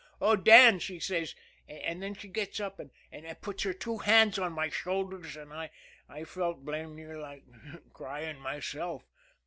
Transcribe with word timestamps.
'Oh, 0.19 0.35
Dan!' 0.35 0.79
she 0.79 0.99
says, 0.99 1.35
and 1.69 2.01
then 2.01 2.15
she 2.15 2.27
gets 2.27 2.59
up 2.59 2.79
and 2.79 2.89
puts 3.43 3.61
her 3.61 3.71
two 3.71 3.99
hands 3.99 4.39
on 4.39 4.51
my 4.51 4.67
shoulders, 4.67 5.35
and 5.37 5.53
I 5.53 6.23
felt 6.25 6.65
blamed 6.65 6.95
near 6.95 7.19
like 7.19 7.43
crying 7.93 8.39
myself. 8.39 9.03